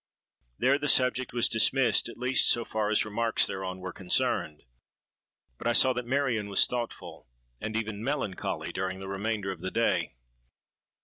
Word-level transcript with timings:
There 0.57 0.79
the 0.79 0.87
subject 0.87 1.31
was 1.31 1.47
dismissed, 1.47 2.09
at 2.09 2.17
least 2.17 2.49
so 2.49 2.65
far 2.65 2.89
as 2.89 3.05
remarks 3.05 3.45
thereon 3.45 3.77
were 3.77 3.93
concerned; 3.93 4.63
but 5.59 5.67
I 5.67 5.73
saw 5.73 5.93
that 5.93 6.07
Marion 6.07 6.49
was 6.49 6.65
thoughtful 6.65 7.27
and 7.61 7.77
even 7.77 8.03
melancholy 8.03 8.71
during 8.71 8.99
the 8.99 9.07
remainder 9.07 9.51
of 9.51 9.61
the 9.61 9.69
day. 9.69 10.15